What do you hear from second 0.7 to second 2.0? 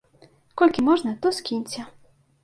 можна то скіньце!